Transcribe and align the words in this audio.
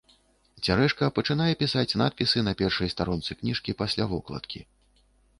Цярэшка 0.67 1.09
пачынае 1.17 1.49
пісаць 1.59 1.97
надпісы 2.01 2.41
на 2.47 2.53
першай 2.61 2.91
старонцы 2.93 3.37
кніжкі 3.41 3.75
пасля 3.83 4.09
вокладкі. 4.15 4.59